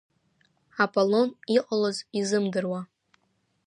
[0.83, 2.81] Аполон иҟалаз изымдыруа.